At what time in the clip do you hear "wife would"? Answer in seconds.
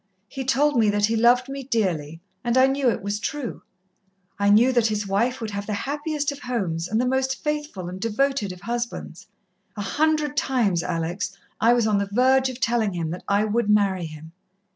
5.05-5.51